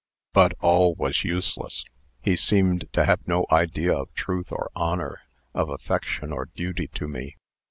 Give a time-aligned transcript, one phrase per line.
[0.33, 1.85] But all was useless.
[2.23, 5.21] He seemed to have no idea of truth or honor,
[5.53, 7.35] of affection or duty to me.